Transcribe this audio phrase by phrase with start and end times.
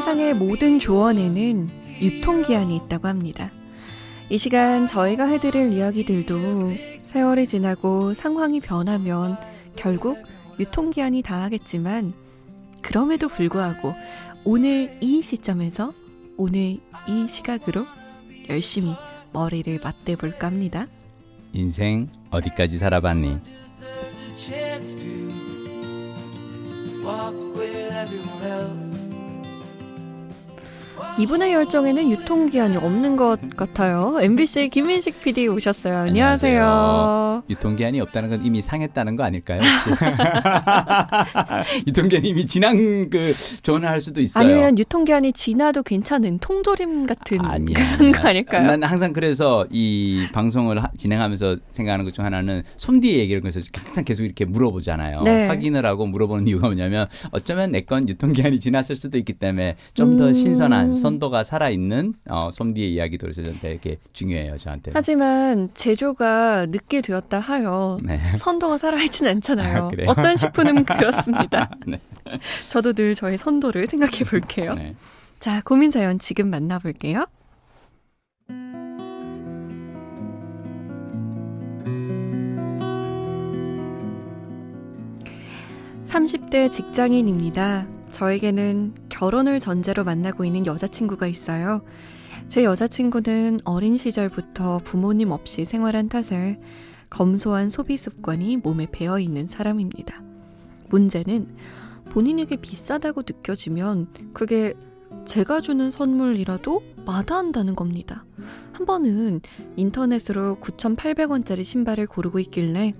[0.00, 1.68] 세상의 모든 조언에는
[2.00, 3.50] 유통기한이 있다고 합니다.
[4.30, 6.72] 이 시간 저희가 해드릴 이야기들도
[7.02, 9.36] 세월이 지나고 상황이 변하면
[9.76, 10.16] 결국
[10.58, 12.14] 유통기한이 다하겠지만
[12.80, 13.92] 그럼에도 불구하고
[14.46, 15.92] 오늘 이 시점에서
[16.38, 17.84] 오늘 이 시각으로
[18.48, 18.94] 열심히
[19.34, 20.86] 머리를 맞대볼까 합니다.
[21.52, 23.36] 인생 어디까지 살아봤니?
[31.18, 34.16] 이분의 열정에는 유통기한이 없는 것 같아요.
[34.20, 35.98] MBC 김민식 PD 오셨어요.
[35.98, 36.62] 안녕하세요.
[36.62, 37.42] 안녕하세요.
[37.50, 39.60] 유통기한이 없다는 건 이미 상했다는 거 아닐까요?
[41.86, 44.44] 유통기한이 이미 지난 그 전화할 수도 있어요.
[44.44, 48.12] 아니면 유통기한이 지나도 괜찮은 통조림 같은 아니야, 그런 아니야.
[48.22, 48.66] 거 아닐까요?
[48.66, 54.04] 난 항상 그래서 이 방송을 하, 진행하면서 생각하는 것 중 하나는 솜디의 얘기를 그래서 항상
[54.04, 55.18] 계속 이렇게 물어보잖아요.
[55.24, 55.46] 네.
[55.48, 60.32] 확인을 하고 물어보는 이유가 뭐냐면 어쩌면 내 건 유통기한이 지났을 수도 있기 때문에 좀더 음.
[60.34, 64.92] 신선한 선 도가 살아있는 어, 솜디의 이야기도 저한테 되게 중요해요, 저한테.
[64.94, 68.18] 하지만 제조가 늦게 되었다 하여 네.
[68.36, 69.90] 선도가 살아있진 않잖아요.
[70.06, 71.70] 아, 어떤 식품은 그렇습니다.
[71.86, 72.00] 네.
[72.70, 74.74] 저도 늘 저의 선도를 생각해 볼게요.
[74.74, 74.94] 네.
[75.40, 77.24] 자, 고민 사연 지금 만나볼게요.
[86.04, 87.86] (30대) 직장인입니다.
[88.10, 91.82] 저에게는 결혼을 전제로 만나고 있는 여자친구가 있어요.
[92.48, 96.58] 제 여자친구는 어린 시절부터 부모님 없이 생활한 탓에
[97.10, 100.22] 검소한 소비 습관이 몸에 배어 있는 사람입니다.
[100.88, 101.54] 문제는
[102.06, 104.72] 본인에게 비싸다고 느껴지면 그게
[105.26, 108.24] 제가 주는 선물이라도 마다한다는 겁니다.
[108.72, 109.42] 한 번은
[109.76, 112.94] 인터넷으로 9,800원짜리 신발을 고르고 있길래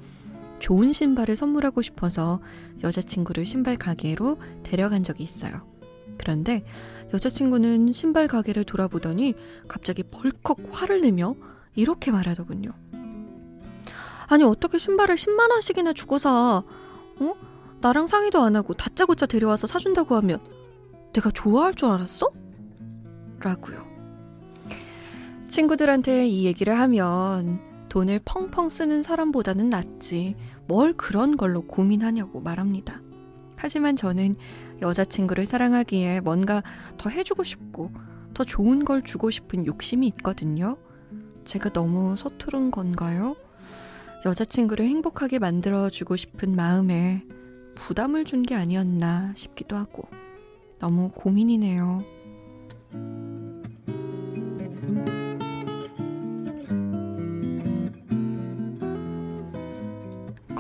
[0.59, 2.43] 좋은 신발을 선물하고 싶어서
[2.83, 5.80] 여자친구를 신발 가게로 데려간 적이 있어요.
[6.19, 6.65] 그런데
[7.13, 9.35] 여자친구는 신발 가게를 돌아보더니
[9.69, 11.35] 갑자기 벌컥 화를 내며
[11.75, 12.71] 이렇게 말하더군요.
[14.29, 16.63] 아니, 어떻게 신발을 10만 원씩이나 주고 사?
[16.63, 17.35] 어?
[17.81, 20.39] 나랑 상의도 안 하고 다짜고짜 데려와서 사준다고 하면
[21.13, 22.31] 내가 좋아할 줄 알았어?
[23.41, 23.85] 라고요.
[25.49, 30.37] 친구들한테 이 얘기를 하면 돈을 펑펑 쓰는 사람보다는 낫지
[30.69, 33.01] 뭘 그런 걸로 고민하냐고 말합니다.
[33.61, 34.37] 하지만 저는
[34.81, 36.63] 여자친구를 사랑하기에 뭔가
[36.97, 37.91] 더 해주고 싶고
[38.33, 40.79] 더 좋은 걸 주고 싶은 욕심이 있거든요.
[41.45, 43.37] 제가 너무 서투른 건가요?
[44.25, 47.23] 여자친구를 행복하게 만들어주고 싶은 마음에
[47.75, 50.09] 부담을 준 게 아니었나 싶기도 하고
[50.79, 52.03] 너무 고민이네요.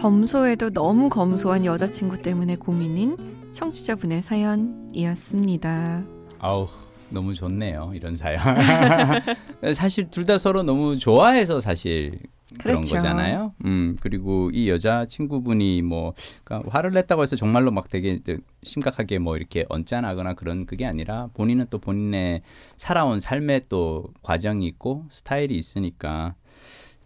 [0.00, 3.18] 검소해도 너무 검소한 여자친구 때문에 고민인
[3.52, 6.02] 청취자분의 사연이었습니다.
[6.38, 6.66] 아우
[7.10, 8.40] 너무 좋네요 이런 사연.
[9.74, 12.18] 사실 둘 다 서로 너무 좋아해서 사실
[12.58, 12.96] 그런 그렇죠.
[12.96, 13.52] 거잖아요.
[13.66, 18.18] 음 그리고 이 여자 친구분이 뭐 그러니까 화를 냈다고 해서 정말로 막 되게
[18.62, 22.40] 심각하게 뭐 이렇게 언짢아하거나 그런 그게 아니라 본인은 또 본인의
[22.78, 26.36] 살아온 삶의 또 과정이 있고 스타일이 있으니까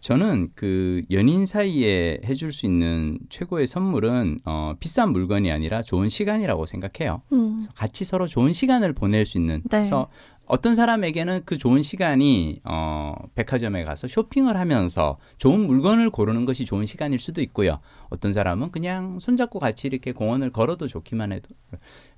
[0.05, 6.67] 저는 그 연인 사이에 해줄 수 있는 최고의 선물은 어, 비싼 물건이 아니라 좋은 시간이라고
[6.67, 7.21] 생각해요.
[7.33, 7.65] 음.
[7.73, 9.63] 같이 서로 좋은 시간을 보낼 수 있는.
[9.63, 9.79] 네.
[9.79, 10.07] 그래서
[10.45, 16.85] 어떤 사람에게는 그 좋은 시간이 어, 백화점에 가서 쇼핑을 하면서 좋은 물건을 고르는 것이 좋은
[16.85, 17.79] 시간일 수도 있고요.
[18.09, 21.49] 어떤 사람은 그냥 손잡고 같이 이렇게 공원을 걸어도 좋기만 해도.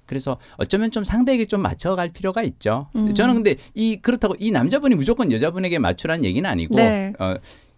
[0.06, 2.90] 그래서 어쩌면 좀 상대에게 좀 맞춰갈 필요가 있죠.
[2.98, 3.14] 음.
[3.14, 7.14] 저는 근데 이 그렇다고 이 남자분이 무조건 여자분에게 맞추라는 얘기는 아니고 네.
[7.20, 7.36] 어,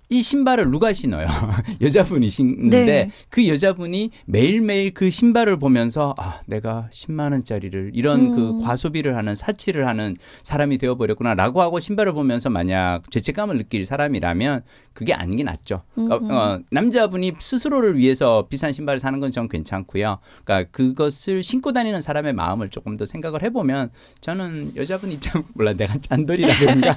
[0.09, 1.28] 이 신발을 누가 신어요?
[1.81, 3.12] 여자분이 신는데 네.
[3.30, 8.59] 그 여자분이 매일매일 그 신발을 보면서 아, 내가 10만 원짜리를 이런 그 음.
[8.59, 14.64] 그 과소비를 하는 사치를 하는 사람이 되어 버렸구나라고 하고 신발을 보면서 만약 죄책감을 느낄 사람이라면
[14.94, 15.84] 그게 아닌 게 낫죠.
[15.96, 20.17] 그러니까 어, 남자분이 스스로를 위해서 비싼 신발을 사는 건 전 괜찮고요.
[20.44, 23.91] 그러니까 그것을 신고 다니는 사람의 마음을 조금 더 생각을 해 보면
[24.22, 26.96] 저는 여자분 입장 몰라 내가 짠돌이라 그런가.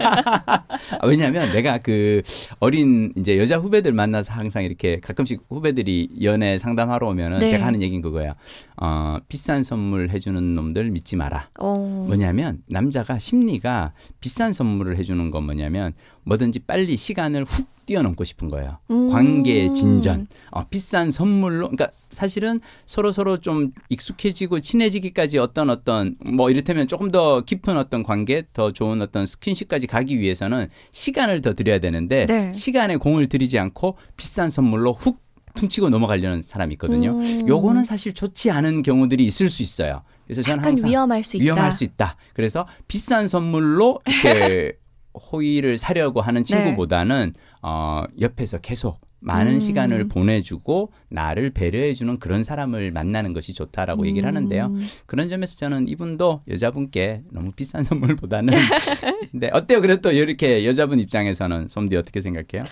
[1.05, 2.23] 왜냐하면 내가 그
[2.59, 7.49] 어린 이제 여자 후배들 만나서 항상 이렇게 가끔씩 후배들이 연애 상담하러 오면은 네.
[7.49, 8.35] 제가 하는 얘기는 그거예요.
[8.77, 11.49] 어, 비싼 선물 해주는 놈들 믿지 마라.
[11.59, 11.67] 오.
[11.67, 12.05] 어.
[12.07, 15.93] 뭐냐면 남자가 심리가 비싼 선물을 해주는 건 뭐냐면
[16.25, 18.79] 뭐든지 빨리 시간을 훅 뛰어넘고 싶은 거예요.
[18.91, 19.11] 음.
[19.11, 26.51] 관계 진전, 어, 비싼 선물로, 그러니까 사실은 서로 서로 좀 익숙해지고 친해지기까지 어떤 어떤 뭐
[26.51, 31.79] 이를테면 조금 더 깊은 어떤 관계, 더 좋은 어떤 스킨십까지 가기 위해서는 시간을 더 드려야
[31.79, 32.53] 되는데 네.
[32.53, 35.22] 시간에 공을 들이지 않고 비싼 선물로 훅
[35.55, 37.19] 퉁치고 넘어가려는 사람이 있거든요.
[37.19, 37.49] 음.
[37.49, 40.03] 요거는 사실 좋지 않은 경우들이 있을 수 있어요.
[40.27, 41.71] 그래서 저는 항상 위험할 수 위험할 있다.
[41.71, 42.17] 수 있다.
[42.33, 44.73] 그래서 비싼 선물로 이렇게
[45.33, 46.47] 호의를 사려고 하는 네.
[46.47, 47.41] 친구보다는 네.
[47.63, 49.61] 어 옆에서 계속 많은 음.
[49.61, 54.07] 시간을 보내주고 나를 배려해주는 그런 사람을 만나는 것이 좋다라고 음.
[54.07, 54.73] 얘기를 하는데요.
[55.07, 58.53] 그런 점에서 저는 이분도 여자분께 너무 비싼 선물보다는
[59.33, 59.81] 네 어때요?
[59.81, 62.65] 그래도 이렇게 여자분 입장에서는 솜디 어떻게 생각해요?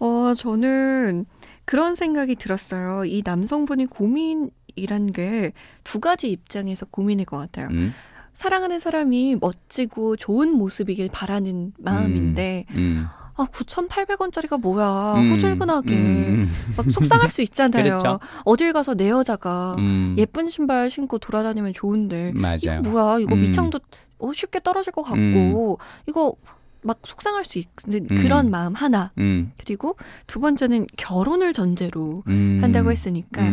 [0.00, 1.26] 어 저는
[1.64, 3.04] 그런 생각이 들었어요.
[3.04, 5.52] 이 남성분이 고민이란 게
[5.84, 7.68] 두 가지 입장에서 고민일 것 같아요.
[7.70, 7.92] 음.
[8.32, 13.04] 사랑하는 사람이 멋지고 좋은 모습이길 바라는 마음인데 음, 음.
[13.36, 15.14] 아, 9,800원짜리가 뭐야.
[15.16, 15.94] 음, 호줄근하게.
[15.94, 16.50] 음.
[16.76, 17.84] 막 속상할 수 있잖아요.
[17.84, 18.20] 그렇죠.
[18.44, 20.14] 어딜 가서 내 여자가 음.
[20.18, 22.32] 예쁜 신발 신고 돌아다니면 좋은데.
[22.34, 22.80] 맞아요.
[22.80, 23.18] 이거 뭐야.
[23.18, 23.40] 이거 음.
[23.42, 23.80] 미창도
[24.18, 25.16] 어, 쉽게 떨어질 것 같고.
[25.18, 25.76] 음.
[26.08, 26.34] 이거
[26.82, 28.16] 막 속상할 수 있는 음.
[28.22, 29.12] 그런 마음 하나.
[29.58, 29.96] 그리고
[30.26, 33.48] 두 번째는 결혼을 전제로 한다고 했으니까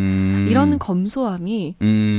[0.48, 1.76] 이런 검소함이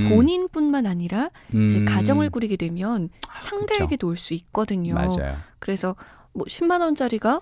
[0.09, 1.31] 본인뿐만 아니라
[1.65, 4.95] 이제 가정을 꾸리게 되면 아, 상대에게도 올 수 있거든요.
[4.95, 5.35] 맞아요.
[5.59, 5.95] 그래서
[6.33, 7.41] 뭐 10만 원짜리가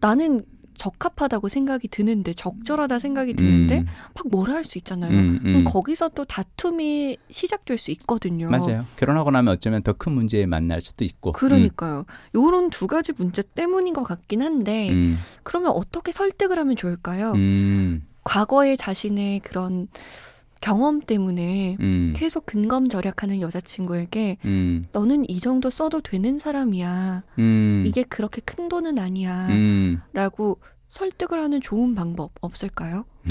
[0.00, 0.42] 나는
[0.78, 3.86] 적합하다고 생각이 드는데 적절하다 생각이 드는데 음.
[4.14, 5.10] 막 뭐라 할 수 있잖아요.
[5.12, 5.58] 음, 음.
[5.58, 8.48] 그럼 거기서 또 다툼이 시작될 수 있거든요.
[8.50, 8.84] 맞아요.
[8.96, 11.32] 결혼하고 나면 어쩌면 더 큰 문제에 만날 수도 있고.
[11.32, 12.04] 그러니까요.
[12.34, 15.18] 요런 두 가지 문제 때문인 것 같긴 한데 음.
[15.42, 17.32] 그러면 어떻게 설득을 하면 좋을까요?
[17.32, 18.04] 음.
[18.24, 19.88] 과거의 자신의 그런
[20.60, 22.12] 경험 때문에 음.
[22.16, 24.86] 계속 근검 절약하는 여자친구에게 음.
[24.92, 27.22] 너는 이 정도 써도 되는 사람이야.
[27.38, 27.84] 음.
[27.86, 29.48] 이게 그렇게 큰 돈은 아니야.
[29.48, 30.00] 음.
[30.12, 33.04] 라고 설득을 하는 좋은 방법 없을까요?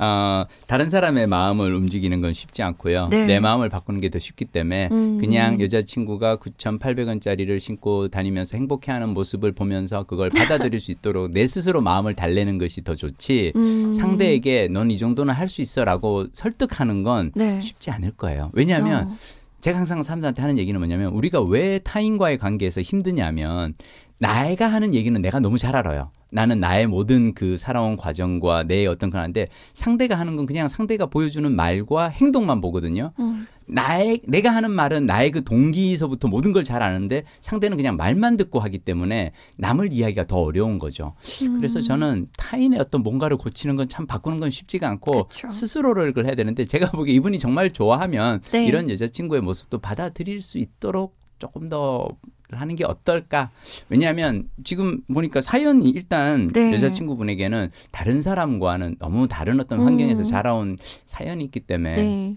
[0.00, 3.08] 어, 다른 사람의 마음을 움직이는 건 쉽지 않고요.
[3.08, 3.26] 네.
[3.26, 5.18] 내 마음을 바꾸는 게 더 쉽기 때문에 음.
[5.18, 12.14] 그냥 여자친구가 9,800원짜리를 신고 다니면서 행복해하는 모습을 보면서 그걸 받아들일 수 있도록 내 스스로 마음을
[12.14, 13.92] 달래는 것이 더 좋지 음.
[13.92, 17.60] 상대에게 넌 이 정도는 할 수 있어 라고 설득하는 건 네.
[17.60, 18.50] 쉽지 않을 거예요.
[18.54, 19.16] 왜냐하면 어.
[19.60, 23.72] 제가 항상 사람들한테 하는 얘기는 뭐냐면 우리가 왜 타인과의 관계에서 힘드냐면
[24.18, 26.10] 나이가 하는 얘기는 내가 너무 잘 알아요.
[26.30, 31.54] 나는 나의 모든 그 살아온 과정과 내 어떤 그런데 상대가 하는 건 그냥 상대가 보여주는
[31.54, 33.12] 말과 행동만 보거든요.
[33.20, 33.46] 음.
[33.66, 38.58] 나의 내가 하는 말은 나의 그 동기에서부터 모든 걸 잘 아는데 상대는 그냥 말만 듣고
[38.60, 41.14] 하기 때문에 남을 이야기가 더 어려운 거죠.
[41.42, 41.56] 음.
[41.58, 45.48] 그래서 저는 타인의 어떤 뭔가를 고치는 건 참 바꾸는 건 쉽지가 않고 그쵸.
[45.50, 48.66] 스스로를 그걸 해야 되는데 제가 보기에 이분이 정말 좋아하면 네.
[48.66, 52.08] 이런 여자친구의 모습도 받아들일 수 있도록 조금 더
[52.60, 53.50] 하는 게 어떨까?
[53.88, 56.72] 왜냐하면 지금 보니까 사연이 일단 네.
[56.72, 60.24] 여자친구분에게는 다른 사람과는 너무 다른 어떤 환경에서 음.
[60.24, 62.36] 자라온 사연이 있기 때문에 네.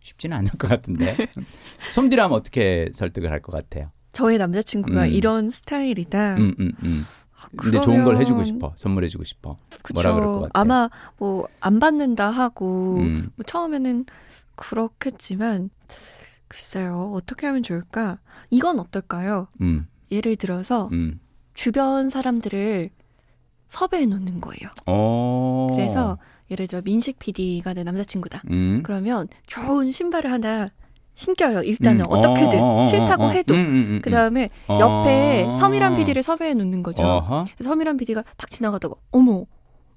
[0.00, 1.16] 쉽지는 않을 것 같은데.
[1.94, 3.90] 솜디라면 어떻게 설득을 할 것 같아요?
[4.12, 5.08] 저의 남자친구가 음.
[5.12, 6.36] 이런 스타일이다.
[6.36, 7.04] 음, 음, 음.
[7.56, 9.56] 근데 좋은 걸 해주고 싶어, 선물해주고 싶어.
[9.82, 9.94] 그쵸.
[9.94, 10.60] 뭐라 그럴 것 같아?
[10.60, 10.88] 아마
[11.18, 13.30] 뭐 안 받는다 하고 음.
[13.36, 14.04] 뭐 처음에는
[14.54, 15.70] 그렇겠지만
[16.52, 18.18] 글쎄요, 어떻게 하면 좋을까?
[18.50, 19.48] 이건 어떨까요?
[19.62, 19.86] 음.
[20.10, 21.18] 예를 들어서 음.
[21.54, 22.90] 주변 사람들을
[23.68, 24.68] 섭외해 놓는 거예요.
[24.86, 24.92] 오.
[24.92, 25.66] 어.
[25.74, 26.18] 그래서
[26.50, 28.42] 예를 들어 민식 PD가 내 남자친구다.
[28.50, 28.82] 음.
[28.84, 30.68] 그러면 좋은 신발을 하나
[31.14, 31.62] 신겨요.
[31.62, 32.10] 일단은 음.
[32.10, 33.54] 어떻게든 싫다고 어, 해도
[34.02, 37.02] 그 다음에 옆에 서미란 PD를 섭외해 놓는 거죠.
[37.56, 39.46] 그래서 서미란 PD가 딱 지나가다가 어머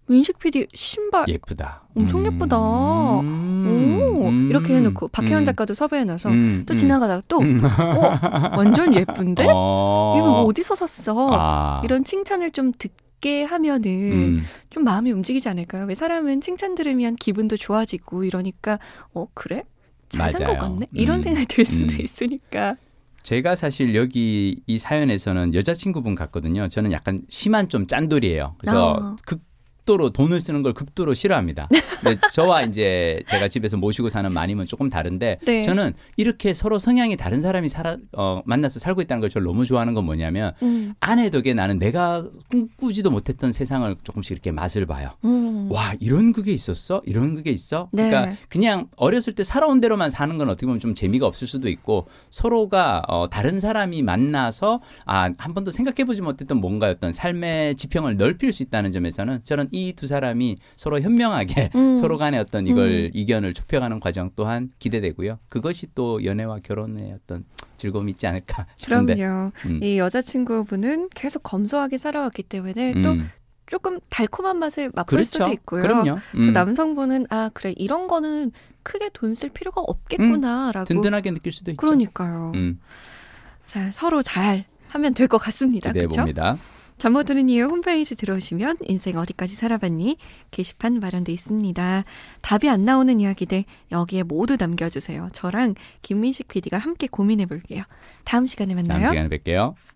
[0.08, 1.84] 민식 PD 신발 예쁘다.
[1.96, 2.34] 엄청 음.
[2.34, 2.58] 예쁘다.
[2.58, 4.25] 오 음.
[4.60, 5.46] 이렇게 해놓고 박혜원 음.
[5.46, 6.64] 작가도 섭외해놔서 음.
[6.66, 10.16] 또 지나가다가 또 어, 완전 예쁜데 어.
[10.18, 11.30] 이거 어디서 샀어?
[11.34, 11.82] 아.
[11.84, 14.44] 이런 칭찬을 좀 듣게 하면은 음.
[14.70, 15.86] 좀 마음이 움직이지 않을까요?
[15.86, 18.80] 왜 사람은 칭찬 들으면 기분도 좋아지고 이러니까
[19.14, 19.64] 어 그래?
[20.10, 20.88] 잘 산 것 같네?
[20.94, 21.22] 이런 음.
[21.22, 22.76] 생각이 들 수도 있으니까.
[23.24, 26.68] 제가 사실 여기 이 사연에서는 여자친구분 같거든요.
[26.68, 28.54] 저는 약간 심한 좀 짠돌이에요.
[28.60, 29.16] 그래서 어.
[29.26, 29.42] 극
[29.86, 31.70] 극도로 돈을 쓰는 걸 극도로 싫어합니다.
[32.02, 35.62] 근데 저와 이제 제가 집에서 모시고 사는 마님은 조금 다른데 네.
[35.62, 39.94] 저는 이렇게 서로 성향이 다른 사람이 살아 어, 만나서 살고 있다는 걸 저를 너무 좋아하는
[39.94, 40.94] 건 뭐냐면 음.
[41.00, 45.12] 아내 덕에 나는 내가 꿈꾸지도 못했던 세상을 조금씩 이렇게 맛을 봐요.
[45.24, 45.72] 음.
[45.72, 47.02] 와 이런 그게 있었어?
[47.06, 47.90] 이런 그게 있어?
[47.94, 48.10] 네.
[48.10, 52.08] 그러니까 그냥 어렸을 때 살아온 대로만 사는 건 어떻게 보면 좀 재미가 없을 수도 있고
[52.32, 58.92] 서로가 어, 다른 사람이 만나서 아한 번도 생각해보지 못했던 뭔가였던 삶의 지평을 넓힐 수 있다는
[58.92, 61.96] 점에서는 저는 이 두 사람이 서로 현명하게 음.
[61.96, 63.10] 서로 간의 어떤 이걸 음.
[63.14, 65.40] 이견을 좁혀가는 과정 또한 기대되고요.
[65.50, 67.44] 그것이 또 연애와 결혼의 어떤
[67.78, 69.16] 즐거움이 있지 않을까 싶은데.
[69.16, 69.52] 그럼요.
[69.66, 69.84] 음.
[69.84, 73.30] 이 여자친구분은 계속 검소하게 살아왔기 때문에 또 음.
[73.68, 75.30] 조금 달콤한 맛을 맛볼 그렇죠.
[75.44, 75.82] 수도 있고요.
[75.82, 76.18] 그럼요.
[76.36, 76.54] 음.
[76.54, 78.52] 남성분은 아 그래 이런 거는
[78.84, 81.02] 크게 돈 쓸 필요가 없겠구나라고 음.
[81.02, 81.78] 든든하게 느낄 수도 있죠.
[81.78, 82.52] 그러니까요.
[83.66, 85.90] 자 서로 잘 하면 될 것 같습니다.
[85.90, 86.58] 기대해 봅니다.
[86.98, 90.18] 잠 못 드는 이유 홈페이지 들어오시면 인생 어디까지 살아봤니?
[90.52, 92.04] 게시판 마련돼 있습니다.
[92.42, 95.30] 답이 안 나오는 이야기들 여기에 모두 남겨주세요.
[95.34, 97.84] 저랑 김민식 PD가 함께 고민해 볼게요.
[98.24, 99.02] 다음 시간에 만나요.
[99.08, 99.76] 다음 시간에 뵐게요.